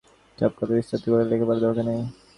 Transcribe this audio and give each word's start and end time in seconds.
সব 0.37 0.51
কথা 0.57 0.73
বিস্তারিত 0.77 1.05
করে 1.11 1.23
লেখবার 1.31 1.57
দরকার 1.65 1.83
নেই। 1.89 2.01